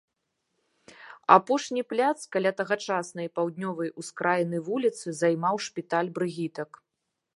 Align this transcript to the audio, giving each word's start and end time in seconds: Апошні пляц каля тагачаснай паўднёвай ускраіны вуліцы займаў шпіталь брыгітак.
Апошні 1.35 1.83
пляц 1.91 2.19
каля 2.35 2.51
тагачаснай 2.61 3.27
паўднёвай 3.35 3.89
ускраіны 4.05 4.57
вуліцы 4.71 5.07
займаў 5.21 5.55
шпіталь 5.67 6.11
брыгітак. 6.17 6.69